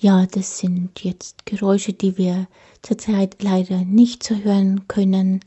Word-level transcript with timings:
Ja, 0.00 0.26
das 0.26 0.58
sind 0.58 1.02
jetzt 1.02 1.44
Geräusche, 1.44 1.92
die 1.92 2.16
wir 2.16 2.46
zurzeit 2.82 3.42
leider 3.42 3.78
nicht 3.84 4.22
zu 4.22 4.44
hören 4.44 4.86
können. 4.86 5.40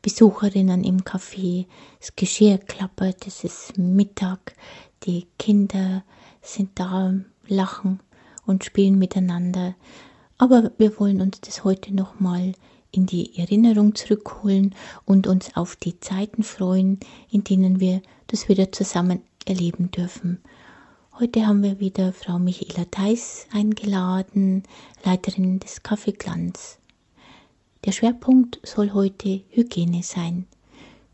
Besucherinnen 0.00 0.82
im 0.82 1.02
Café, 1.02 1.66
das 2.00 2.16
Geschirr 2.16 2.56
klappert, 2.56 3.26
es 3.26 3.44
ist 3.44 3.76
Mittag, 3.76 4.54
die 5.02 5.26
Kinder 5.38 6.04
sind 6.40 6.70
da, 6.76 7.12
lachen 7.48 8.00
und 8.46 8.64
spielen 8.64 8.98
miteinander. 8.98 9.74
Aber 10.38 10.72
wir 10.78 10.98
wollen 10.98 11.20
uns 11.20 11.42
das 11.42 11.64
heute 11.64 11.94
nochmal 11.94 12.54
in 12.90 13.04
die 13.04 13.38
Erinnerung 13.38 13.94
zurückholen 13.94 14.74
und 15.04 15.26
uns 15.26 15.54
auf 15.54 15.76
die 15.76 16.00
Zeiten 16.00 16.44
freuen, 16.44 16.98
in 17.30 17.44
denen 17.44 17.78
wir 17.78 18.00
das 18.28 18.48
wieder 18.48 18.72
zusammen 18.72 19.20
erleben 19.44 19.90
dürfen. 19.90 20.40
Heute 21.20 21.48
haben 21.48 21.64
wir 21.64 21.80
wieder 21.80 22.12
Frau 22.12 22.38
Michaela 22.38 22.84
Theis 22.92 23.48
eingeladen, 23.50 24.62
Leiterin 25.04 25.58
des 25.58 25.82
Café 25.82 26.16
Glanz. 26.16 26.78
Der 27.84 27.90
Schwerpunkt 27.90 28.60
soll 28.62 28.92
heute 28.92 29.42
Hygiene 29.48 30.04
sein. 30.04 30.46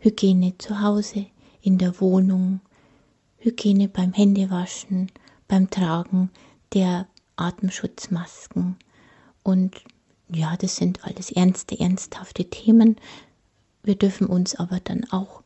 Hygiene 0.01 0.59
zu 0.59 0.83
Hause, 0.83 1.25
in 1.63 1.79
der 1.79 2.03
Wohnung, 2.03 2.61
Hygiene 3.39 3.89
beim 3.89 4.13
Händewaschen, 4.13 5.11
beim 5.49 5.71
Tragen 5.71 6.29
der 6.75 7.09
Atemschutzmasken. 7.37 8.77
Und 9.43 9.85
ja, 10.29 10.55
das 10.59 10.77
sind 10.77 11.03
alles 11.07 11.31
ernste, 11.31 11.81
ernsthafte 11.81 12.45
Themen. 12.45 12.97
Wir 13.83 13.95
dürfen 13.95 14.27
uns 14.27 14.55
aber 14.55 14.81
dann 14.81 15.11
auch 15.11 15.43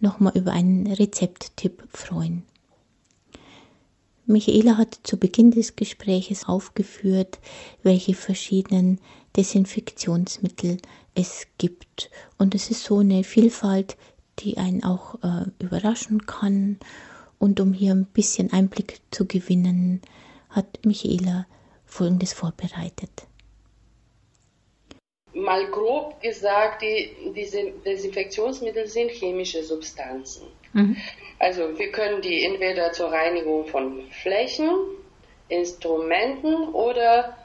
nochmal 0.00 0.36
über 0.36 0.50
einen 0.50 0.88
Rezepttipp 0.88 1.86
freuen. 1.92 2.42
Michaela 4.26 4.76
hat 4.76 5.00
zu 5.02 5.18
Beginn 5.18 5.50
des 5.50 5.76
Gespräches 5.76 6.46
aufgeführt, 6.46 7.38
welche 7.82 8.14
verschiedenen 8.14 9.00
Desinfektionsmittel 9.36 10.78
es 11.14 11.46
gibt. 11.58 12.10
Und 12.38 12.54
es 12.54 12.70
ist 12.70 12.84
so 12.84 12.98
eine 12.98 13.24
Vielfalt, 13.24 13.96
die 14.38 14.56
einen 14.56 14.84
auch 14.84 15.16
äh, 15.22 15.46
überraschen 15.58 16.26
kann. 16.26 16.78
Und 17.38 17.60
um 17.60 17.72
hier 17.72 17.92
ein 17.92 18.06
bisschen 18.06 18.52
Einblick 18.52 19.00
zu 19.10 19.26
gewinnen, 19.26 20.02
hat 20.50 20.84
Michaela 20.84 21.46
Folgendes 21.84 22.32
vorbereitet. 22.32 23.10
Mal 25.32 25.70
grob 25.70 26.20
gesagt, 26.20 26.82
die, 26.82 27.32
diese 27.34 27.72
Desinfektionsmittel 27.84 28.86
sind 28.86 29.10
chemische 29.10 29.62
Substanzen. 29.62 30.42
Mhm. 30.72 30.96
Also 31.38 31.78
wir 31.78 31.90
können 31.90 32.20
die 32.20 32.44
entweder 32.44 32.92
zur 32.92 33.10
Reinigung 33.10 33.66
von 33.66 34.10
Flächen, 34.22 34.70
Instrumenten 35.48 36.68
oder 36.74 37.36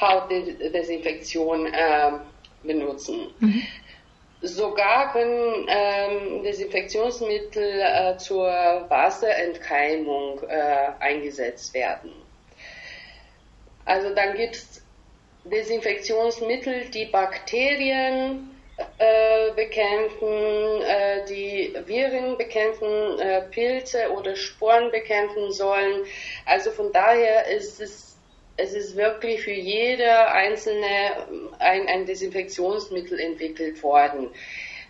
Hautdesinfektion 0.00 1.66
äh, 1.66 2.12
benutzen. 2.62 3.32
Mhm. 3.40 3.62
Sogar 4.42 5.12
können 5.12 5.66
ähm, 5.68 6.42
Desinfektionsmittel 6.42 7.80
äh, 7.80 8.16
zur 8.16 8.46
Wasserentkeimung 8.88 10.40
äh, 10.48 10.92
eingesetzt 10.98 11.74
werden. 11.74 12.12
Also 13.84 14.14
dann 14.14 14.36
gibt 14.36 14.54
es 14.54 14.82
Desinfektionsmittel, 15.44 16.86
die 16.90 17.06
Bakterien 17.06 18.50
äh, 18.98 19.52
bekämpfen, 19.54 20.82
äh, 20.82 21.24
die 21.26 21.74
Viren 21.86 22.36
bekämpfen, 22.36 23.18
äh, 23.18 23.42
Pilze 23.42 24.10
oder 24.10 24.36
Sporen 24.36 24.90
bekämpfen 24.90 25.52
sollen. 25.52 26.04
Also 26.46 26.70
von 26.70 26.92
daher 26.92 27.46
ist 27.46 27.80
es, 27.80 28.16
es 28.56 28.74
ist 28.74 28.96
wirklich 28.96 29.42
für 29.42 29.52
jede 29.52 30.30
einzelne 30.32 31.26
ein, 31.58 31.88
ein 31.88 32.06
Desinfektionsmittel 32.06 33.18
entwickelt 33.18 33.82
worden. 33.82 34.30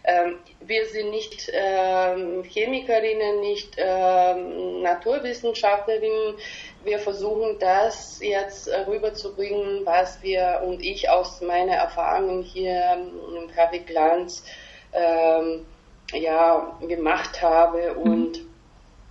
Ähm, 0.05 0.39
wir 0.61 0.87
sind 0.87 1.11
nicht 1.11 1.51
ähm, 1.53 2.43
Chemikerinnen, 2.45 3.41
nicht 3.41 3.77
ähm, 3.77 4.83
Naturwissenschaftlerinnen. 4.83 6.35
Wir 6.85 6.99
versuchen 6.99 7.59
das 7.59 8.21
jetzt 8.23 8.69
rüberzubringen, 8.87 9.85
was 9.85 10.23
wir 10.23 10.63
und 10.65 10.83
ich 10.83 11.11
aus 11.11 11.41
meiner 11.43 11.75
Erfahrung 11.75 12.43
hier 12.43 12.97
im 13.37 13.51
Café 13.51 13.81
Glanz 13.85 14.43
ja, 16.13 16.79
gemacht 16.89 17.41
habe. 17.43 17.95
Mhm. 17.95 18.11
Und 18.11 18.41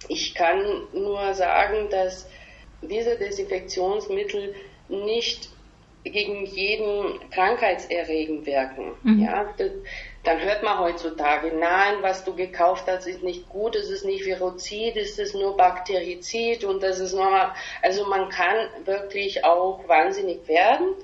ich 0.08 0.34
kann 0.36 0.62
nur 0.94 1.34
sagen, 1.34 1.90
dass 1.90 2.28
diese 2.82 3.18
Desinfektionsmittel 3.18 4.56
nicht 4.88 5.50
gegen 6.04 6.46
jeden 6.46 7.20
krankheitserregend 7.30 8.46
wirken. 8.46 8.94
Mhm. 9.04 9.20
Ja, 9.20 9.54
dann 10.24 10.42
hört 10.42 10.64
man 10.64 10.80
heutzutage, 10.80 11.52
nein, 11.56 11.96
was 12.02 12.24
du 12.24 12.36
gekauft 12.36 12.86
hast, 12.88 13.08
ist 13.08 13.24
nicht 13.24 13.48
gut, 13.50 13.76
es 13.76 13.90
ist 13.90 14.06
nicht 14.06 14.26
Virozid, 14.26 14.98
es 14.98 15.18
ist 15.18 15.34
nur 15.34 15.56
Bakterizid 15.56 16.64
und 16.66 16.84
das 16.84 17.00
ist 17.00 17.14
nur, 17.14 17.54
also 17.82 18.06
man 18.06 18.30
kann 18.30 18.68
wirklich 18.86 19.44
auch 19.46 19.88
wahnsinnig 19.88 20.48
werden. 20.48 20.96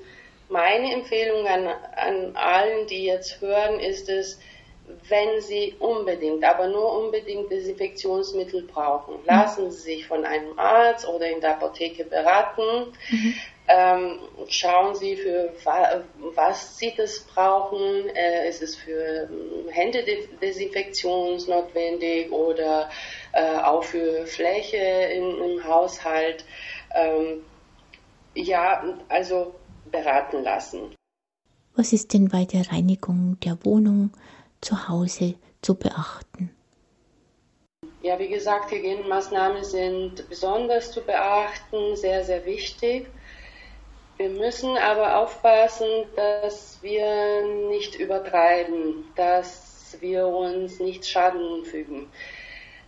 Meine 0.48 0.92
Empfehlung 0.92 1.46
an, 1.46 1.66
an 1.96 2.36
allen, 2.36 2.86
die 2.86 3.04
jetzt 3.04 3.40
hören, 3.40 3.80
ist 3.80 4.08
es, 4.08 4.38
wenn 5.08 5.40
Sie 5.40 5.74
unbedingt, 5.80 6.44
aber 6.44 6.68
nur 6.68 7.04
unbedingt 7.04 7.50
Desinfektionsmittel 7.50 8.62
brauchen, 8.62 9.16
lassen 9.24 9.70
Sie 9.72 9.94
sich 9.94 10.06
von 10.06 10.24
einem 10.24 10.56
Arzt 10.58 11.08
oder 11.08 11.28
in 11.28 11.40
der 11.40 11.56
Apotheke 11.56 12.04
beraten. 12.04 12.92
Mhm. 13.10 13.34
Ähm, 13.68 14.20
schauen 14.48 14.94
Sie, 14.94 15.16
für 15.16 15.52
was 16.34 16.78
Sie 16.78 16.94
das 16.96 17.20
brauchen. 17.20 18.08
Äh, 18.14 18.48
ist 18.48 18.62
es 18.62 18.76
für 18.76 19.28
ähm, 19.28 19.68
Händedesinfektion 19.68 21.42
notwendig 21.48 22.30
oder 22.30 22.88
äh, 23.32 23.56
auch 23.58 23.82
für 23.82 24.26
Fläche 24.26 24.76
in, 24.76 25.42
im 25.42 25.64
Haushalt? 25.64 26.44
Ähm, 26.94 27.42
ja, 28.34 28.84
also 29.08 29.54
beraten 29.90 30.42
lassen. 30.42 30.94
Was 31.74 31.92
ist 31.92 32.12
denn 32.14 32.28
bei 32.28 32.44
der 32.44 32.70
Reinigung 32.70 33.38
der 33.40 33.58
Wohnung 33.64 34.10
zu 34.60 34.88
Hause 34.88 35.34
zu 35.60 35.74
beachten? 35.74 36.50
Ja, 38.02 38.18
wie 38.18 38.28
gesagt, 38.28 38.70
Hygienemaßnahmen 38.70 39.64
sind 39.64 40.28
besonders 40.28 40.92
zu 40.92 41.02
beachten, 41.02 41.96
sehr, 41.96 42.24
sehr 42.24 42.44
wichtig. 42.46 43.08
Wir 44.16 44.30
müssen 44.30 44.76
aber 44.76 45.18
aufpassen, 45.18 45.86
dass 46.14 46.78
wir 46.82 47.42
nicht 47.68 47.96
übertreiben, 47.96 49.04
dass 49.14 49.96
wir 50.00 50.26
uns 50.26 50.80
nicht 50.80 51.06
Schaden 51.06 51.64
fügen. 51.64 52.08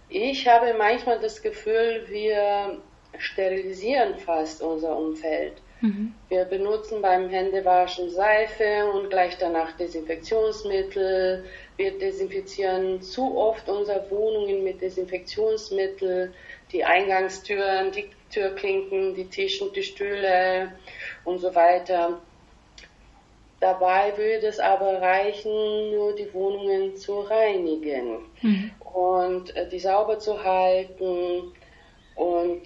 Ich 0.09 0.49
habe 0.49 0.75
manchmal 0.75 1.21
das 1.21 1.43
Gefühl, 1.43 2.07
wir 2.09 2.79
sterilisieren 3.19 4.17
fast 4.19 4.63
unser 4.63 4.97
Umfeld. 4.97 5.55
Mhm. 5.81 6.15
Wir 6.29 6.45
benutzen 6.45 7.03
beim 7.03 7.29
Händewaschen 7.29 8.11
Seife 8.11 8.91
und 8.93 9.11
gleich 9.11 9.37
danach 9.39 9.77
Desinfektionsmittel. 9.77 11.45
Wir 11.77 11.99
desinfizieren 11.99 13.01
zu 13.01 13.37
oft 13.37 13.69
unsere 13.69 14.11
Wohnungen 14.11 14.65
mit 14.65 14.81
Desinfektionsmittel, 14.81 16.33
die 16.73 16.85
Eingangstüren, 16.85 17.93
die 17.93 18.11
Türklinken, 18.31 19.15
die 19.15 19.27
Tische 19.27 19.65
und 19.65 19.77
die 19.77 19.83
Stühle 19.83 20.73
und 21.25 21.39
so 21.39 21.55
weiter. 21.55 22.21
Dabei 23.61 24.17
würde 24.17 24.47
es 24.47 24.61
aber 24.61 25.01
reichen, 25.01 25.91
nur 25.91 26.15
die 26.15 26.33
Wohnungen 26.33 26.97
zu 26.97 27.21
reinigen 27.21 28.19
mhm. 28.41 28.71
und 28.81 29.57
äh, 29.57 29.69
die 29.69 29.81
sauber 29.81 30.19
zu 30.21 30.45
halten. 30.45 31.53
Und 32.15 32.63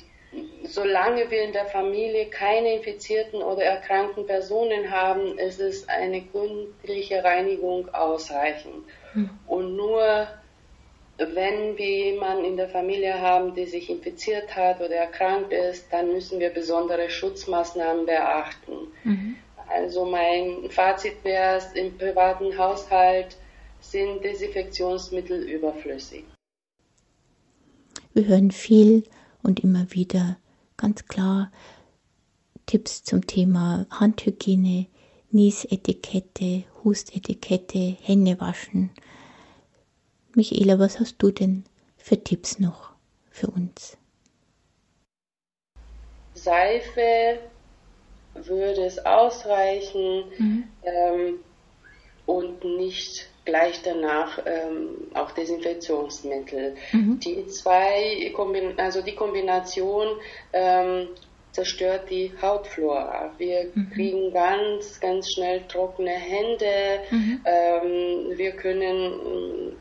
solange 0.64 1.31
wir 1.31 1.44
in 1.44 1.52
der 1.52 1.66
Familie 1.66 2.26
keine 2.26 2.75
infizierten 2.75 3.43
oder 3.43 3.62
erkrankten 3.62 4.26
Personen 4.26 4.90
haben, 4.90 5.38
ist 5.38 5.60
es 5.60 5.88
eine 5.88 6.20
gründliche 6.20 7.25
Reinigung 7.25 7.88
ausreichend. 7.94 8.84
Mhm. 9.14 9.31
Und 9.46 9.76
nur 9.76 10.26
wenn 11.34 11.76
wir 11.76 12.12
jemanden 12.12 12.44
in 12.44 12.56
der 12.56 12.69
Familie 12.69 13.20
haben, 13.20 13.54
der 13.54 13.66
sich 13.66 13.90
infiziert 13.90 14.54
hat 14.54 14.80
oder 14.80 14.94
erkrankt 14.94 15.52
ist, 15.52 15.86
dann 15.90 16.12
müssen 16.12 16.40
wir 16.40 16.50
besondere 16.50 17.08
Schutzmaßnahmen 17.10 18.06
beachten. 18.06 18.88
Mhm. 19.04 19.36
Also 19.69 20.04
mein 20.04 20.69
Fazit 20.70 21.24
wäre, 21.24 21.60
im 21.74 21.96
privaten 21.96 22.56
Haushalt 22.58 23.36
sind 23.80 24.22
Desinfektionsmittel 24.22 25.42
überflüssig. 25.44 26.24
Wir 28.14 28.26
hören 28.26 28.50
viel 28.50 29.04
und 29.42 29.60
immer 29.60 29.86
wieder 29.90 30.36
ganz 30.76 31.06
klar 31.06 31.50
Tipps 32.66 33.02
zum 33.02 33.26
Thema 33.26 33.86
Handhygiene, 33.90 34.86
Niesetikette, 35.30 36.64
Hustetikette, 36.84 37.96
Hände 38.02 38.38
waschen. 38.40 38.90
Michaela, 40.37 40.79
was 40.79 40.99
hast 41.00 41.17
du 41.19 41.31
denn 41.31 41.64
für 41.96 42.23
Tipps 42.23 42.58
noch 42.58 42.90
für 43.31 43.49
uns? 43.49 43.96
Seife 46.34 47.38
würde 48.34 48.84
es 48.84 49.05
ausreichen 49.05 50.25
mhm. 50.38 50.64
ähm, 50.84 51.38
und 52.26 52.64
nicht 52.64 53.29
gleich 53.44 53.82
danach 53.82 54.38
ähm, 54.46 55.08
auch 55.14 55.32
Desinfektionsmittel. 55.32 56.76
Mhm. 56.93 57.19
Die 57.20 57.46
zwei, 57.49 58.32
also 58.76 59.02
die 59.02 59.14
Kombination 59.14 60.08
ähm, 60.52 61.08
zerstört 61.50 62.08
die 62.08 62.32
Hautflora. 62.40 63.32
Wir 63.38 63.70
mhm. 63.75 63.90
kriegen 63.90 64.32
ganz, 64.32 65.00
ganz 65.00 65.31
schnell 65.32 65.62
trockene 65.69 66.11
Hände. 66.11 67.00
Mhm. 67.11 67.40
Ähm, 67.44 68.38
wir 68.38 68.52
können 68.52 69.76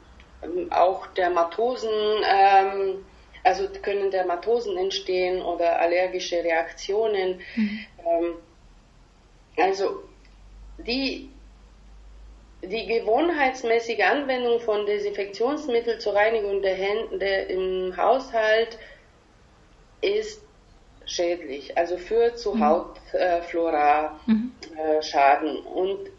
auch 0.70 1.08
Dermatosen, 1.08 1.90
ähm, 2.26 3.06
also 3.44 3.68
können 3.82 4.12
Dermatosen 4.12 4.78
entstehen 4.78 5.42
oder 5.42 5.80
allergische 5.80 6.44
Reaktionen. 6.44 7.42
Mhm. 7.56 7.86
Ähm, 8.06 8.34
also 9.58 10.04
die 10.78 11.32
die 12.64 12.86
gewohnheitsmäßige 12.86 14.04
Anwendung 14.04 14.60
von 14.60 14.86
Desinfektionsmitteln 14.86 16.00
zur 16.00 16.14
Reinigung 16.14 16.62
der 16.62 16.76
Hände 16.76 17.26
im 17.26 17.98
Haushalt 17.98 18.78
ist 20.02 20.44
schädlich, 21.06 21.78
also 21.78 21.98
führt 21.98 22.38
zu 22.38 22.54
mhm. 22.54 22.64
Hautflora-Schaden. 22.64 25.54
Mhm. 25.54 25.66
Und 25.66 26.12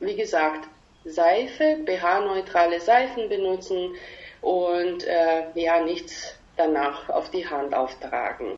wie 0.00 0.16
gesagt, 0.16 0.68
Seife, 1.10 1.78
pH-neutrale 1.84 2.80
Seifen 2.80 3.28
benutzen 3.28 3.94
und 4.40 5.04
äh, 5.04 5.44
ja, 5.54 5.80
nichts 5.80 6.34
danach 6.56 7.08
auf 7.08 7.30
die 7.30 7.46
Hand 7.46 7.74
auftragen. 7.74 8.56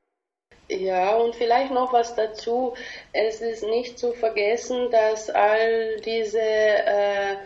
Ja, 0.68 1.16
und 1.16 1.34
vielleicht 1.34 1.72
noch 1.72 1.92
was 1.92 2.14
dazu. 2.14 2.74
Es 3.12 3.40
ist 3.40 3.64
nicht 3.64 3.98
zu 3.98 4.12
vergessen, 4.12 4.90
dass 4.90 5.28
all 5.28 5.96
diese 5.96 6.40
äh, 6.40 7.36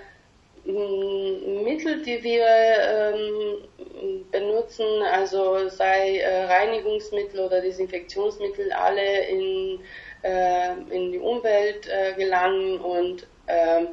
Mittel, 0.67 2.03
die 2.03 2.23
wir 2.23 2.47
ähm, 2.47 4.25
benutzen, 4.31 4.85
also 5.11 5.69
sei 5.69 6.19
äh, 6.19 6.45
Reinigungsmittel 6.45 7.41
oder 7.41 7.61
Desinfektionsmittel, 7.61 8.73
alle 8.73 9.27
in, 9.27 9.81
äh, 10.23 10.73
in 10.91 11.12
die 11.12 11.19
Umwelt 11.19 11.89
äh, 11.89 12.12
gelangen 12.15 12.79
und 12.81 13.27
ähm, 13.47 13.89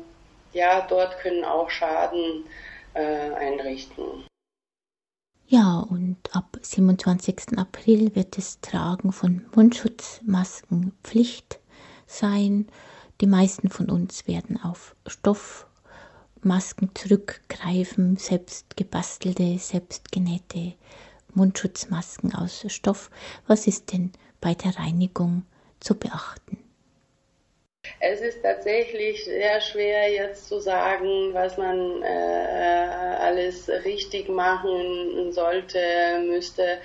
ja, 0.54 0.82
dort 0.88 1.20
können 1.20 1.44
auch 1.44 1.70
Schaden 1.70 2.46
äh, 2.94 3.32
einrichten. 3.34 4.26
Ja, 5.48 5.80
und 5.80 6.18
ab 6.34 6.58
27. 6.62 7.58
April 7.58 8.16
wird 8.16 8.38
das 8.38 8.62
Tragen 8.62 9.12
von 9.12 9.46
Mundschutzmasken 9.54 10.94
Pflicht 11.04 11.60
sein. 12.08 12.68
Die 13.20 13.28
meisten 13.28 13.70
von 13.70 13.90
uns 13.90 14.28
werden 14.28 14.62
auf 14.64 14.96
Stoffmasken 15.06 16.92
zurückgreifen, 16.96 18.16
selbst 18.16 18.78
gebastelte, 18.78 19.58
selbst 19.60 20.12
genähte 20.14 20.76
Mundschutzmasken 21.34 22.34
aus 22.34 22.64
Stoff. 22.68 23.12
Was 23.46 23.68
ist 23.68 23.92
denn 23.92 24.14
bei 24.40 24.54
der 24.54 24.78
Reinigung 24.78 25.44
zu 25.82 25.96
beachten? 25.96 26.61
Es 28.00 28.22
ist 28.22 28.42
tatsächlich 28.42 29.24
sehr 29.26 29.62
schwer 29.62 30.12
jetzt 30.12 30.48
zu 30.48 30.60
sagen, 30.60 31.34
was 31.34 31.58
man 31.58 32.02
äh, 32.02 32.06
alles 33.20 33.70
richtig 33.86 34.30
machen 34.30 35.32
sollte, 35.32 35.80
müsste, 36.26 36.80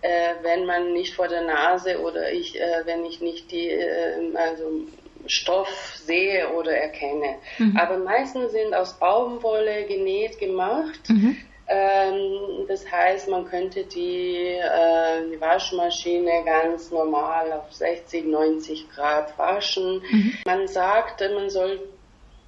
äh, 0.00 0.34
wenn 0.42 0.66
man 0.66 0.92
nicht 0.92 1.14
vor 1.14 1.28
der 1.28 1.42
Nase 1.42 2.00
oder 2.00 2.32
ich, 2.32 2.60
äh, 2.60 2.82
wenn 2.84 3.04
ich 3.04 3.20
nicht 3.20 3.50
die, 3.50 3.70
äh, 3.70 4.34
also 4.34 4.86
Stoff 5.26 5.96
sehe 5.96 6.48
oder 6.50 6.72
erkenne. 6.72 7.36
Mhm. 7.58 7.76
Aber 7.76 7.98
meistens 7.98 8.52
sind 8.52 8.74
aus 8.74 8.98
Baumwolle 8.98 9.84
genäht 9.86 10.38
gemacht. 10.38 11.00
Mhm. 11.08 11.36
Ähm, 11.68 12.55
das 12.76 12.92
heißt, 12.92 13.28
man 13.28 13.46
könnte 13.46 13.84
die, 13.84 14.58
äh, 14.58 15.30
die 15.32 15.40
Waschmaschine 15.40 16.42
ganz 16.44 16.90
normal 16.90 17.50
auf 17.52 17.72
60, 17.72 18.26
90 18.26 18.90
Grad 18.90 19.38
waschen. 19.38 20.02
Mhm. 20.10 20.34
Man 20.44 20.68
sagt, 20.68 21.22
man 21.22 21.48
soll 21.48 21.80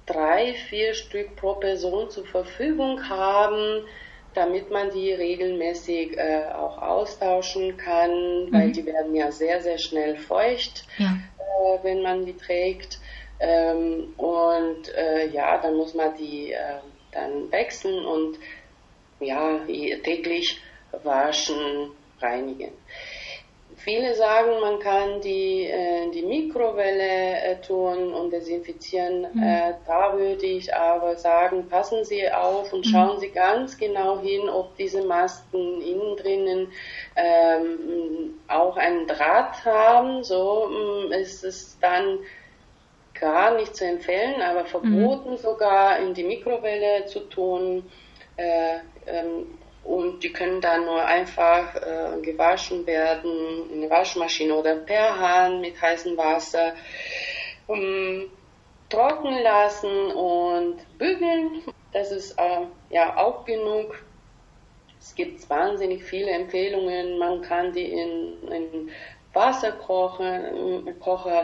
drei, 0.05 0.53
vier 0.69 0.93
Stück 0.93 1.35
pro 1.35 1.53
Person 1.53 2.11
zur 2.11 2.27
Verfügung 2.27 3.09
haben, 3.09 3.85
damit 4.35 4.69
man 4.69 4.91
die 4.91 5.11
regelmäßig 5.13 6.15
äh, 6.15 6.43
auch 6.53 6.79
austauschen 6.79 7.75
kann, 7.77 8.45
mhm. 8.45 8.53
weil 8.53 8.71
die 8.71 8.85
werden 8.85 9.15
ja 9.15 9.31
sehr, 9.31 9.61
sehr 9.61 9.79
schnell 9.79 10.15
feucht, 10.15 10.85
ja. 10.99 11.17
äh, 11.39 11.79
wenn 11.81 12.03
man 12.03 12.23
die 12.23 12.37
trägt. 12.37 12.99
Ähm, 13.39 14.13
und 14.17 14.93
äh, 14.95 15.27
ja, 15.29 15.57
dann 15.57 15.75
muss 15.75 15.95
man 15.95 16.15
die 16.17 16.51
äh, 16.51 16.77
dann 17.11 17.51
wechseln 17.51 18.05
und 18.05 18.37
ja, 19.19 19.59
täglich 20.03 20.59
waschen, 21.03 21.91
reinigen. 22.21 22.71
Viele 23.79 24.13
sagen, 24.13 24.59
man 24.59 24.79
kann 24.79 25.21
die, 25.21 25.63
äh, 25.63 26.11
die 26.11 26.23
Mikrowelle 26.23 27.41
äh, 27.41 27.61
tun 27.61 28.13
und 28.13 28.31
desinfizieren. 28.31 29.25
Mhm. 29.33 29.41
Äh, 29.41 29.73
da 29.87 30.17
würde 30.17 30.45
ich 30.45 30.73
aber 30.75 31.15
sagen, 31.15 31.69
passen 31.69 32.03
Sie 32.03 32.29
auf 32.29 32.73
und 32.73 32.85
mhm. 32.85 32.89
schauen 32.89 33.19
Sie 33.21 33.29
ganz 33.29 33.77
genau 33.77 34.19
hin, 34.19 34.49
ob 34.49 34.75
diese 34.75 35.01
Masken 35.03 35.81
innen 35.81 36.17
drinnen 36.17 36.67
ähm, 37.15 38.39
auch 38.49 38.75
einen 38.75 39.07
Draht 39.07 39.63
haben. 39.63 40.25
So 40.25 40.69
ähm, 40.69 41.13
ist 41.13 41.45
es 41.45 41.77
dann 41.79 42.19
gar 43.17 43.55
nicht 43.55 43.77
zu 43.77 43.85
empfehlen, 43.85 44.41
aber 44.41 44.65
verboten 44.65 45.31
mhm. 45.31 45.37
sogar 45.37 45.99
in 45.99 46.13
die 46.13 46.25
Mikrowelle 46.25 47.05
zu 47.05 47.21
tun. 47.21 47.89
Äh, 48.35 48.79
und 49.83 50.23
die 50.23 50.31
können 50.31 50.61
dann 50.61 50.85
nur 50.85 51.03
einfach 51.03 51.75
äh, 51.75 52.21
gewaschen 52.21 52.85
werden 52.85 53.71
in 53.71 53.81
der 53.81 53.89
Waschmaschine 53.89 54.53
oder 54.53 54.75
per 54.75 55.17
Hand 55.19 55.61
mit 55.61 55.81
heißem 55.81 56.15
Wasser 56.17 56.73
um, 57.67 58.29
trocknen 58.89 59.41
lassen 59.41 60.11
und 60.11 60.77
bügeln. 60.97 61.63
Das 61.93 62.11
ist 62.11 62.37
äh, 62.37 62.65
ja 62.89 63.17
auch 63.17 63.45
genug. 63.45 64.03
Es 64.99 65.15
gibt 65.15 65.49
wahnsinnig 65.49 66.03
viele 66.03 66.31
Empfehlungen. 66.31 67.17
Man 67.17 67.41
kann 67.41 67.71
die 67.71 67.85
in, 67.91 68.47
in 68.51 68.91
Wasserkocher 69.33 70.51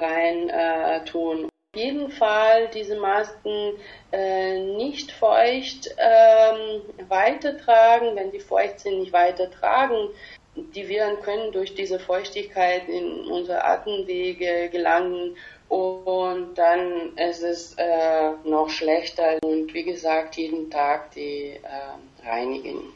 rein 0.01 0.49
äh, 0.49 1.05
tun 1.05 1.49
jeden 1.75 2.09
Fall 2.09 2.69
diese 2.73 2.95
Masken 2.97 3.73
äh, 4.11 4.59
nicht 4.75 5.11
feucht 5.11 5.89
ähm, 5.97 6.81
weitertragen. 7.09 8.15
Wenn 8.15 8.31
die 8.31 8.39
feucht 8.39 8.79
sind, 8.79 8.99
nicht 8.99 9.13
weitertragen. 9.13 10.09
Die 10.55 10.87
Viren 10.87 11.19
können 11.21 11.51
durch 11.51 11.75
diese 11.75 11.99
Feuchtigkeit 11.99 12.87
in 12.87 13.25
unsere 13.25 13.63
Atemwege 13.65 14.69
gelangen 14.69 15.35
und 15.67 16.55
dann 16.55 17.17
ist 17.17 17.43
es 17.43 17.73
äh, 17.77 18.31
noch 18.45 18.69
schlechter. 18.69 19.37
Und 19.43 19.73
wie 19.73 19.83
gesagt, 19.83 20.37
jeden 20.37 20.69
Tag 20.69 21.11
die 21.11 21.59
äh, 21.61 22.27
reinigen. 22.27 22.93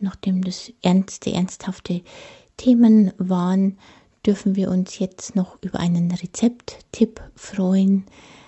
Nachdem 0.00 0.42
das 0.42 0.72
ernste, 0.82 1.32
ernsthafte 1.32 2.02
Themen 2.56 3.12
waren, 3.18 3.78
dürfen 4.26 4.56
wir 4.56 4.70
uns 4.70 4.98
jetzt 4.98 5.34
noch 5.34 5.58
über 5.62 5.80
einen 5.80 6.10
Rezepttipp 6.10 7.20
freuen. 7.34 8.06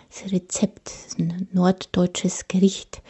Das 0.08 0.30
Rezept 0.32 0.90
ist 0.90 1.18
ein 1.18 1.48
norddeutsches 1.52 2.46
Gericht. 2.48 3.02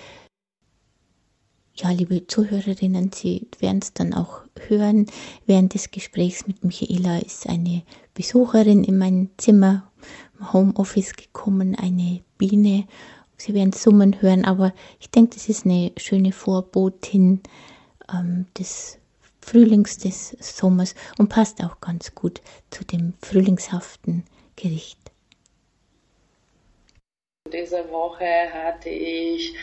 Ja, 1.76 1.90
liebe 1.90 2.26
Zuhörerinnen, 2.26 3.11
Sie 3.12 3.49
werden 3.59 3.80
es 3.83 3.92
dann 3.92 4.14
auch 4.14 4.42
hören. 4.68 5.06
Während 5.44 5.75
des 5.75 5.90
Gesprächs 5.90 6.47
mit 6.47 6.64
Michaela 6.64 7.18
ist 7.18 7.49
eine 7.49 7.83
Besucherin 8.14 8.85
in 8.85 8.97
mein 8.97 9.30
Zimmer, 9.38 9.90
im 10.38 10.52
Homeoffice 10.52 11.14
gekommen, 11.14 11.75
eine 11.75 12.23
Biene. 12.38 12.87
Sie 13.37 13.54
werden 13.54 13.73
Summen 13.73 14.23
hören, 14.23 14.44
aber 14.44 14.73
ich 15.00 15.11
denke, 15.11 15.35
das 15.35 15.49
ist 15.49 15.66
eine 15.66 15.92
schöne 15.97 16.30
Vorbotin 16.30 17.40
ähm, 18.12 18.47
des 18.56 18.99
Frühlings 19.44 19.98
des 19.98 20.30
Sommers 20.40 20.94
und 21.18 21.28
passt 21.28 21.62
auch 21.62 21.80
ganz 21.80 22.14
gut 22.14 22.40
zu 22.70 22.84
dem 22.84 23.14
frühlingshaften 23.22 24.24
Gericht. 24.56 24.98
Diese 27.52 27.90
Woche 27.90 28.24
hatte 28.52 28.88
ich 28.88 29.54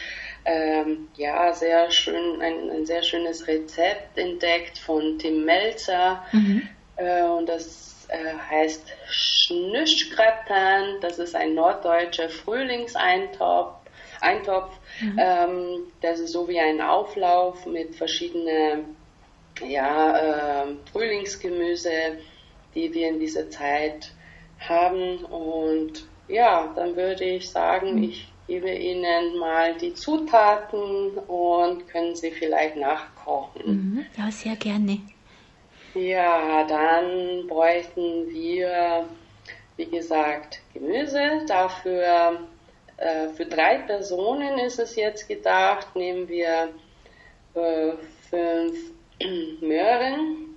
ähm, 0.46 1.08
ja 1.16 1.52
sehr 1.54 1.90
schön 1.90 2.42
ein, 2.42 2.70
ein, 2.70 2.86
sehr 2.86 3.02
schönes 3.02 3.48
Rezept 3.48 4.18
entdeckt 4.18 4.78
von 4.78 5.18
Tim 5.18 5.46
Melzer 5.46 6.24
mhm. 6.32 6.68
äh, 6.98 7.24
und 7.24 7.50
das 7.50 8.08
äh, 8.10 8.34
heißt 8.50 8.86
Schnüschgratin. 9.10 11.02
Das 11.02 11.18
ist 11.18 11.36
ein 11.36 11.56
norddeutscher 11.56 12.30
Frühlingseintopf. 12.30 13.82
Eintopf. 14.22 14.78
Mhm. 15.02 15.20
Ähm, 15.20 15.88
das 16.02 16.20
ist 16.20 16.32
so 16.32 16.48
wie 16.48 16.60
ein 16.60 16.80
Auflauf 16.80 17.66
mit 17.66 17.96
verschiedenen 17.96 18.96
ja, 19.68 20.64
äh, 20.64 20.66
Frühlingsgemüse, 20.92 21.92
die 22.76 22.94
wir 22.94 23.10
in 23.10 23.20
dieser 23.20 23.50
Zeit 23.50 24.12
haben. 24.60 25.24
Und 25.26 26.06
ja, 26.28 26.72
dann 26.76 26.96
würde 26.96 27.24
ich 27.26 27.50
sagen, 27.50 28.04
ich 28.04 28.32
gebe 28.48 28.70
Ihnen 28.70 29.38
mal 29.38 29.76
die 29.76 29.94
Zutaten 29.94 31.18
und 31.28 31.88
können 31.88 32.16
Sie 32.16 32.32
vielleicht 32.32 32.76
nachkochen. 32.76 33.66
Mhm. 33.66 34.06
Ja, 34.18 34.32
sehr 34.32 34.56
gerne. 34.56 35.00
Ja, 35.94 36.66
dann 36.68 37.48
bräuchten 37.48 38.30
wir, 38.30 39.06
wie 39.76 39.86
gesagt, 39.86 40.62
Gemüse. 40.74 41.44
Dafür 41.48 42.40
äh, 42.98 43.28
für 43.30 43.46
drei 43.46 43.80
Personen 43.80 44.58
ist 44.60 44.80
es 44.80 44.96
jetzt 44.96 45.28
gedacht. 45.28 45.96
Nehmen 45.96 46.30
wir 46.30 46.70
äh, 47.56 47.92
fünf 48.30 48.92
Möhren, 49.62 50.56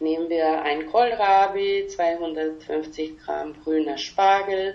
nehmen 0.00 0.28
wir 0.28 0.62
ein 0.62 0.86
Kohlrabi, 0.86 1.86
250 1.88 3.18
Gramm 3.18 3.54
grüner 3.62 3.98
Spargel, 3.98 4.74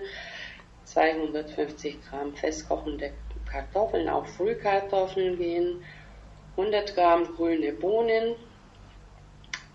250 0.84 1.98
Gramm 2.08 2.34
festkochende 2.34 3.12
Kartoffeln, 3.50 4.08
auch 4.08 4.26
Frühkartoffeln 4.26 5.36
gehen, 5.36 5.84
100 6.56 6.94
Gramm 6.94 7.24
grüne 7.36 7.72
Bohnen. 7.72 8.36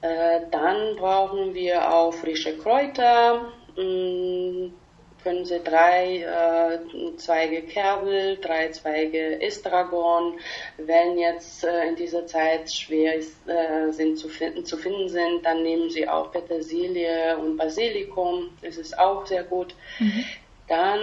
Äh, 0.01 0.41
dann 0.51 0.95
brauchen 0.95 1.53
wir 1.53 1.93
auch 1.93 2.13
frische 2.13 2.57
Kräuter, 2.57 3.51
mh, 3.75 3.83
mm, 3.83 4.73
können 5.23 5.45
Sie 5.45 5.59
drei 5.59 6.23
äh, 6.23 6.79
Zweige 7.17 7.63
Kerbel, 7.63 8.37
drei 8.37 8.69
Zweige 8.69 9.41
Estragon, 9.41 10.39
wenn 10.77 11.17
jetzt 11.17 11.63
äh, 11.63 11.87
in 11.87 11.95
dieser 11.95 12.25
Zeit 12.25 12.71
schwer 12.71 13.15
ist, 13.15 13.35
äh, 13.47 13.91
sind 13.91 14.17
zu 14.17 14.29
finden, 14.29 14.65
zu 14.65 14.77
finden 14.77 15.09
sind, 15.09 15.45
dann 15.45 15.63
nehmen 15.63 15.89
Sie 15.89 16.07
auch 16.07 16.31
Petersilie 16.31 17.37
und 17.37 17.57
Basilikum, 17.57 18.49
das 18.61 18.77
ist 18.77 18.97
auch 18.97 19.25
sehr 19.25 19.43
gut. 19.43 19.75
Mhm. 19.99 20.25
Dann 20.67 20.99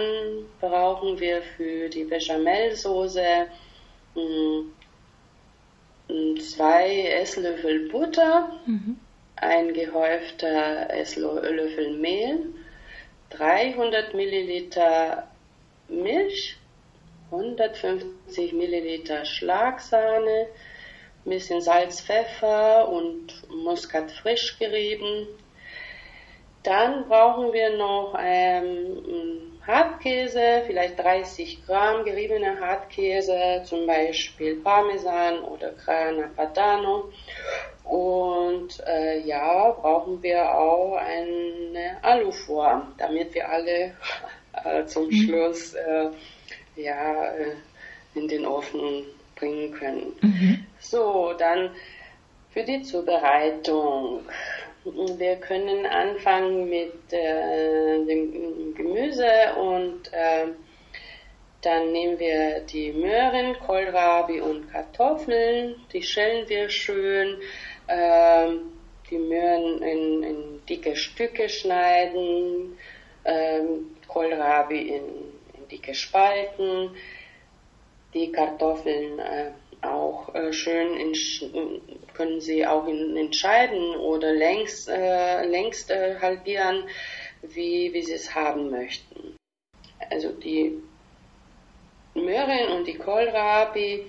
brauchen 0.61 1.19
wir 1.19 1.41
für 1.41 1.89
die 1.89 2.05
Bechamelsoße 2.05 3.47
hm, 4.15 4.73
zwei 6.39 7.09
Esslöffel 7.21 7.89
Butter, 7.89 8.59
mhm. 8.65 8.97
ein 9.35 9.73
gehäufter 9.73 10.89
Esslöffel 10.89 11.97
Mehl, 11.97 12.45
300 13.29 14.13
Milliliter 14.13 15.27
Milch, 15.89 16.57
150 17.31 18.53
Milliliter 18.53 19.25
Schlagsahne, 19.25 20.47
ein 21.25 21.29
bisschen 21.29 21.61
Salz, 21.61 22.01
Pfeffer 22.01 22.87
und 22.87 23.33
Muskat 23.49 24.11
frisch 24.11 24.57
gerieben. 24.59 25.27
Dann 26.63 27.07
brauchen 27.07 27.51
wir 27.53 27.77
noch 27.77 28.17
ähm, 28.19 29.56
Hartkäse, 29.67 30.63
vielleicht 30.65 30.97
30 30.97 31.65
Gramm 31.65 32.05
geriebener 32.05 32.59
Hartkäse, 32.59 33.61
zum 33.65 33.85
Beispiel 33.85 34.55
Parmesan 34.61 35.39
oder 35.39 35.71
Grana 35.71 36.29
Padano. 36.35 37.11
Und 37.83 38.81
äh, 38.87 39.19
ja, 39.19 39.71
brauchen 39.71 40.23
wir 40.23 40.57
auch 40.57 40.95
eine 40.95 41.97
Aluform, 42.01 42.93
damit 42.97 43.33
wir 43.35 43.49
alle 43.49 43.93
äh, 44.63 44.85
zum 44.85 45.07
mhm. 45.07 45.11
Schluss 45.11 45.73
äh, 45.73 46.09
ja, 46.77 47.33
äh, 47.33 47.51
in 48.15 48.27
den 48.27 48.45
Ofen 48.45 49.03
bringen 49.35 49.73
können. 49.73 50.13
Mhm. 50.21 50.65
So, 50.79 51.33
dann 51.37 51.71
für 52.51 52.63
die 52.63 52.81
Zubereitung. 52.81 54.21
Wir 54.95 55.35
können 55.35 55.85
anfangen 55.85 56.69
mit 56.69 57.11
äh, 57.11 58.05
dem 58.05 58.73
Gemüse 58.73 59.27
und 59.59 60.13
äh, 60.13 60.47
dann 61.61 61.91
nehmen 61.91 62.17
wir 62.19 62.61
die 62.61 62.93
Möhren, 62.93 63.59
Kohlrabi 63.59 64.39
und 64.39 64.71
Kartoffeln. 64.71 65.75
Die 65.91 66.01
schälen 66.01 66.47
wir 66.47 66.69
schön. 66.69 67.41
Äh, 67.87 68.51
die 69.09 69.17
Möhren 69.17 69.81
in, 69.81 70.23
in, 70.23 70.65
dicke 70.69 70.95
Stücke 70.95 71.49
schneiden. 71.49 72.77
Ähm, 73.25 73.97
Kohlrabi 74.07 74.79
in, 74.79 75.03
in, 75.53 75.67
dicke 75.69 75.93
Spalten. 75.95 76.91
Die 78.13 78.31
Kartoffeln 78.31 79.19
äh, 79.19 79.51
auch 79.81 80.33
äh, 80.33 80.53
schön 80.53 80.95
in, 80.95 81.13
können 82.17 82.41
Sie 82.41 82.65
auch 82.65 82.87
Scheiben 83.31 83.95
oder 83.95 84.33
längs, 84.33 84.87
äh, 84.87 85.45
längst 85.45 85.91
äh, 85.91 86.19
halbieren, 86.19 86.83
wie, 87.43 87.93
wie 87.93 88.01
Sie 88.01 88.13
es 88.13 88.33
haben 88.33 88.71
möchten. 88.71 89.37
Also 90.09 90.31
die 90.31 90.81
Möhren 92.15 92.71
und 92.75 92.87
die 92.87 92.95
Kohlrabi, 92.95 94.05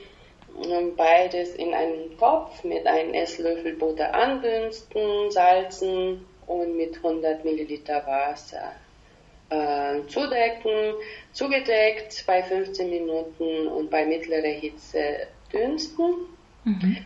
ähm, 0.64 0.96
beides 0.96 1.54
in 1.54 1.74
einen 1.74 2.18
Topf 2.18 2.64
mit 2.64 2.86
einem 2.86 3.12
Esslöffel 3.14 3.74
Butter 3.74 4.14
andünsten, 4.14 5.30
salzen 5.30 6.24
und 6.46 6.76
mit 6.76 6.96
100 6.96 7.44
Milliliter 7.44 8.04
Wasser 8.06 8.72
äh, 9.50 10.06
zudecken, 10.08 10.94
zugedeckt 11.32 12.24
bei 12.26 12.42
15 12.42 12.88
Minuten 12.88 13.68
und 13.68 13.90
bei 13.90 14.04
mittlerer 14.04 14.48
Hitze 14.48 15.28
dünsten. 15.52 16.14
Mhm. 16.64 17.04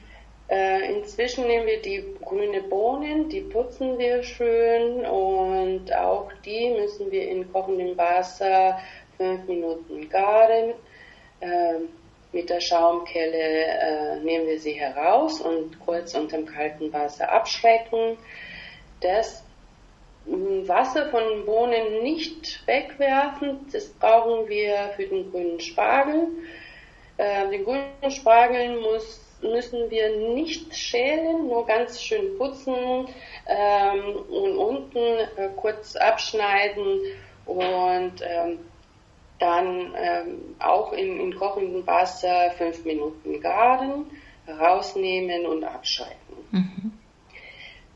Äh, 0.53 0.97
inzwischen 0.97 1.47
nehmen 1.47 1.67
wir 1.67 1.81
die 1.81 2.05
grüne 2.23 2.61
Bohnen, 2.61 3.31
die 3.31 3.41
putzen 3.41 3.99
wir 3.99 4.23
schön 4.23 5.07
und 5.07 5.91
auch 5.95 6.31
die 6.45 6.69
müssen 6.79 7.11
wir 7.11 7.27
in 7.27 7.51
kochendem 7.51 7.97
Wasser 7.97 8.79
fünf 9.17 9.49
Minuten 9.49 10.11
garen. 10.11 10.75
Äh, 11.41 11.79
mit 12.33 12.51
der 12.51 12.61
Schaumkelle 12.61 13.39
äh, 13.39 14.17
nehmen 14.21 14.47
wir 14.47 14.61
sie 14.61 14.73
heraus 14.73 15.41
und 15.41 15.81
kurz 15.81 16.15
unter 16.15 16.37
dem 16.37 16.47
kalten 16.47 16.93
Wasser 16.93 17.33
abschrecken. 17.33 18.19
Das 19.01 19.43
Wasser 20.27 21.09
von 21.11 21.47
Bohnen 21.47 22.03
nicht 22.03 22.67
wegwerfen, 22.67 23.67
das 23.73 23.89
brauchen 23.89 24.47
wir 24.51 24.91
für 24.97 25.07
den 25.07 25.31
grünen 25.31 25.61
Spargel. 25.61 26.29
Äh, 27.17 27.49
den 27.49 27.65
grünen 27.65 28.11
Spargel 28.11 28.79
muss, 28.81 29.32
müssen 29.43 29.91
wir 29.91 30.17
nicht 30.35 30.75
schälen, 30.77 31.49
nur 31.49 31.67
ganz 31.67 32.01
schön 32.01 32.37
putzen 32.39 33.09
ähm, 33.47 34.17
und 34.29 34.57
unten 34.57 34.99
äh, 34.99 35.49
kurz 35.57 35.97
abschneiden 35.97 37.01
und 37.47 38.15
ähm, 38.23 38.59
dann 39.39 39.95
ähm, 39.97 40.55
auch 40.61 40.93
in, 40.93 41.19
in 41.19 41.35
kochendem 41.35 41.87
Wasser 41.87 42.53
fünf 42.53 42.85
Minuten 42.85 43.41
garen, 43.41 44.07
rausnehmen 44.49 45.47
und 45.47 45.65
abschalten. 45.65 46.37
Mhm. 46.53 46.93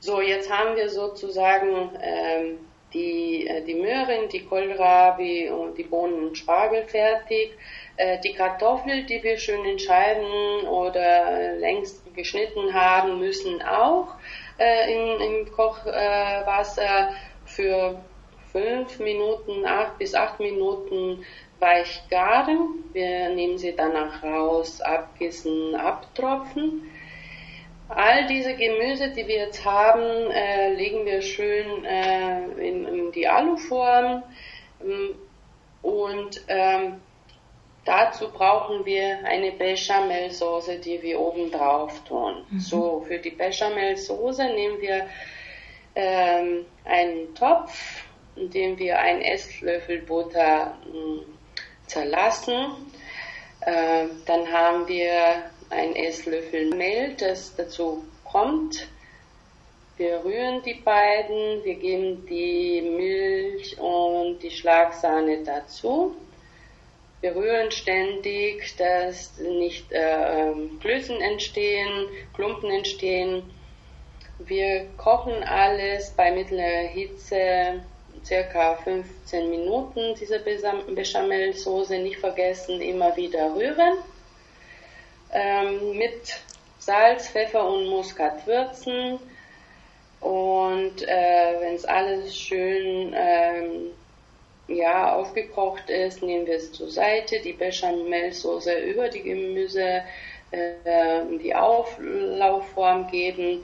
So, 0.01 0.21
jetzt 0.21 0.51
haben 0.51 0.77
wir 0.77 0.89
sozusagen 0.89 1.91
ähm, 2.03 2.59
die, 2.93 3.47
äh, 3.47 3.63
die 3.65 3.75
Möhren, 3.75 4.29
die 4.29 4.45
Kohlrabi 4.45 5.51
und 5.51 5.77
die 5.79 5.85
Bohnen 5.85 6.29
und 6.29 6.39
Spargel 6.39 6.85
fertig. 6.85 7.53
Äh, 7.97 8.19
die 8.21 8.35
Kartoffel, 8.35 9.05
die 9.05 9.23
wir 9.23 9.39
schön 9.39 9.65
in 9.65 9.79
Scheiben 9.79 10.67
oder 10.67 11.55
längst 11.59 12.03
geschnitten 12.15 12.75
haben, 12.75 13.19
müssen 13.19 13.63
auch 13.63 14.09
äh, 14.59 14.93
in, 14.93 15.21
im 15.21 15.53
Kochwasser 15.53 17.11
für 17.45 17.99
fünf 18.53 18.99
Minuten, 18.99 19.65
acht 19.65 19.99
bis 19.99 20.15
acht 20.15 20.41
Minuten 20.41 21.25
weich 21.59 22.03
garen. 22.11 22.85
Wir 22.93 23.31
nehmen 23.31 23.59
sie 23.59 23.75
danach 23.75 24.23
raus, 24.23 24.81
abgießen, 24.81 25.75
abtropfen. 25.75 26.91
All 27.89 28.27
diese 28.27 28.55
Gemüse, 28.57 29.11
die 29.11 29.27
wir 29.29 29.37
jetzt 29.37 29.65
haben, 29.65 30.31
äh, 30.31 30.75
legen 30.75 31.07
wir 31.07 31.23
schön 31.23 31.85
äh, 31.85 32.45
in, 32.59 32.85
in, 32.85 33.13
die 33.13 33.29
Aluform 33.29 34.25
ähm, 34.83 35.15
und 35.83 36.43
ähm, 36.49 37.01
Dazu 37.87 38.29
brauchen 38.33 38.85
wir 38.85 39.21
eine 39.25 39.53
Bechamelsoße, 39.53 40.81
die 40.81 41.01
wir 41.03 41.21
oben 41.21 41.53
drauf 41.53 42.03
tun. 42.05 42.45
Mhm. 42.51 42.59
So, 42.59 43.05
für 43.07 43.19
die 43.19 43.31
Bechamelsoße 43.31 44.45
nehmen 44.47 44.81
wir 44.81 45.07
ähm, 45.95 46.67
einen 46.85 47.33
Topf, 47.37 48.03
in 48.35 48.51
dem 48.51 48.77
wir 48.77 48.99
einen 48.99 49.23
Esslöffel 49.23 50.01
Butter 50.01 50.77
mh, 50.85 50.93
hm, 50.93 51.21
zerlassen. 51.87 52.67
Äh, 53.61 54.07
dann 54.27 54.51
haben 54.51 54.89
wir 54.89 55.45
einen 55.71 55.95
Esslöffel 55.95 56.75
Mehl, 56.75 57.15
das 57.15 57.55
dazu 57.55 58.05
kommt. 58.25 58.89
Wir 59.97 60.25
rühren 60.25 60.61
die 60.65 60.75
beiden, 60.75 61.65
wir 61.65 61.77
geben 61.77 62.27
die 62.27 62.83
Milch 62.83 63.79
und 63.79 64.41
die 64.41 64.51
Schlagsahne 64.51 65.45
dazu. 65.45 66.17
Wir 67.27 67.35
rühren 67.35 67.73
ständig, 67.73 68.77
dass 68.77 69.37
nicht 69.39 69.91
äh, 69.91 70.53
Klößen 70.81 71.21
entstehen, 71.21 72.07
Klumpen 72.35 72.71
entstehen. 72.71 73.43
Wir 74.39 74.87
kochen 74.97 75.43
alles 75.43 76.13
bei 76.13 76.31
mittlerer 76.31 76.87
Hitze 76.87 77.83
circa 78.25 78.77
15 78.77 79.51
Minuten 79.51 80.15
diese 80.21 80.39
Bechamelsoße. 80.39 81.99
Nicht 81.99 82.21
vergessen, 82.21 82.81
immer 82.81 83.17
wieder 83.17 83.57
rühren. 83.57 83.99
Ähm, 85.33 85.99
mit 85.99 86.39
Salz, 86.79 87.29
Pfeffer 87.29 87.69
und 87.69 87.89
Muskat 87.89 88.47
würzen. 88.47 89.19
Und 90.21 91.03
äh, 91.03 91.55
wenn 91.59 91.75
es 91.75 91.85
alles 91.87 92.37
schön 92.37 93.13
ähm, 93.17 93.91
ja, 94.69 95.15
aufgekocht 95.15 95.89
ist, 95.91 96.23
nehmen 96.23 96.47
wir 96.47 96.57
es 96.57 96.73
zur 96.73 96.91
Seite, 96.91 97.41
die 97.41 97.53
Bechamelsoße 97.53 98.79
über 98.81 99.09
die 99.09 99.23
Gemüse 99.23 100.03
äh, 100.51 101.39
die 101.43 101.55
Auflaufform 101.55 103.11
geben, 103.11 103.63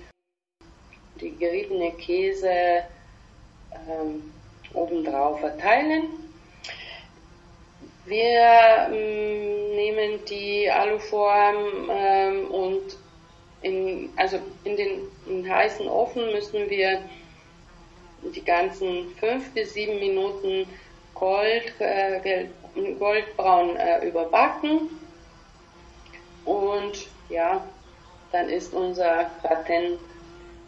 die 1.21 1.37
geriebene 1.37 1.93
Käse 1.93 2.85
ähm, 3.89 4.33
obendrauf 4.75 5.41
verteilen. 5.41 6.05
Wir 8.05 8.89
ähm, 8.91 9.77
nehmen 9.77 10.25
die 10.29 10.69
Aluform 10.71 11.89
ähm, 11.91 12.51
und 12.51 12.97
in, 13.63 14.11
also 14.17 14.39
in 14.65 14.77
den 14.77 15.01
in 15.27 15.49
heißen 15.49 15.87
Ofen 15.87 16.33
müssen 16.33 16.69
wir 16.69 17.01
die 18.35 18.45
ganzen 18.45 19.15
fünf 19.21 19.53
bis 19.55 19.75
sieben 19.75 20.01
Minuten 20.01 20.67
gold, 21.15 21.73
äh, 21.79 22.47
goldbraun 22.99 23.77
äh, 23.77 24.07
überbacken. 24.07 24.89
Und 26.45 27.07
ja, 27.29 27.65
dann 28.33 28.49
ist 28.49 28.75
unser 28.75 29.31
Gratin 29.43 29.99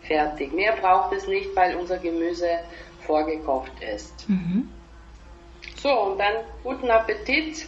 fertig. 0.02 0.52
Mehr 0.52 0.72
braucht 0.72 1.12
es 1.12 1.26
nicht, 1.26 1.54
weil 1.56 1.76
unser 1.76 1.98
Gemüse 1.98 2.48
vorgekocht 3.00 3.72
ist. 3.82 4.28
Mhm. 4.28 4.68
So, 5.76 5.90
und 5.90 6.18
dann 6.18 6.36
guten 6.62 6.90
Appetit. 6.90 7.66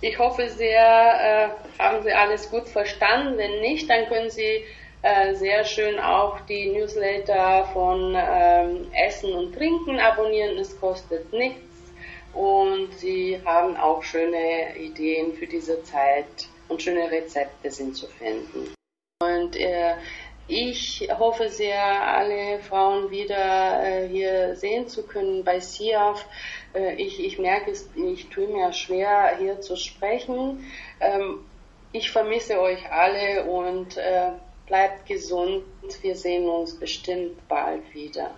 Ich 0.00 0.18
hoffe 0.18 0.48
sehr, 0.48 1.54
äh, 1.78 1.80
haben 1.82 2.02
Sie 2.02 2.12
alles 2.12 2.50
gut 2.50 2.68
verstanden. 2.68 3.38
Wenn 3.38 3.60
nicht, 3.60 3.88
dann 3.88 4.06
können 4.06 4.30
Sie 4.30 4.64
äh, 5.02 5.34
sehr 5.34 5.64
schön 5.64 5.98
auch 6.00 6.40
die 6.40 6.70
Newsletter 6.70 7.68
von 7.72 8.16
ähm, 8.16 8.86
Essen 9.06 9.32
und 9.32 9.54
Trinken 9.54 10.00
abonnieren. 10.00 10.58
Es 10.58 10.78
kostet 10.80 11.32
nichts 11.32 11.71
und 12.34 12.92
Sie 12.94 13.40
haben 13.44 13.76
auch 13.76 14.02
schöne 14.02 14.76
Ideen 14.76 15.34
für 15.34 15.46
diese 15.46 15.82
Zeit 15.82 16.48
und 16.68 16.82
schöne 16.82 17.10
Rezepte 17.10 17.70
sind 17.70 17.96
zu 17.96 18.06
finden. 18.06 18.74
Und 19.22 19.56
äh, 19.56 19.94
ich 20.48 21.08
hoffe 21.18 21.48
sehr, 21.48 21.82
alle 21.82 22.58
Frauen 22.58 23.10
wieder 23.10 23.82
äh, 23.84 24.08
hier 24.08 24.56
sehen 24.56 24.88
zu 24.88 25.06
können 25.06 25.44
bei 25.44 25.60
SIAF. 25.60 26.26
Äh, 26.74 26.94
ich, 26.96 27.24
ich 27.24 27.38
merke 27.38 27.70
es, 27.70 27.88
ich 27.94 28.28
tue 28.28 28.48
mir 28.48 28.72
schwer, 28.72 29.36
hier 29.38 29.60
zu 29.60 29.76
sprechen. 29.76 30.64
Ähm, 31.00 31.44
ich 31.92 32.10
vermisse 32.10 32.60
euch 32.60 32.90
alle 32.90 33.44
und 33.44 33.96
äh, 33.96 34.32
bleibt 34.66 35.06
gesund. 35.06 35.64
Wir 36.00 36.16
sehen 36.16 36.48
uns 36.48 36.78
bestimmt 36.78 37.46
bald 37.48 37.94
wieder. 37.94 38.34